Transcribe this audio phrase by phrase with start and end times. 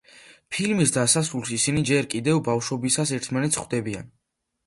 [0.53, 4.09] ფილმის დასასრულს ისინი, ჯერ კიდევ ბავშვობისას, ერთმანეთს ხვდებიან.